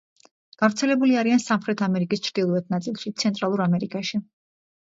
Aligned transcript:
გავრცელებული 0.61 1.19
არიან 1.23 1.43
სამხრეთ 1.43 1.83
ამერიკის 1.89 2.23
ჩრდილოეთ 2.29 2.73
ნაწილში, 2.77 3.15
ცენტრალურ 3.25 3.67
ამერიკაში. 3.71 4.23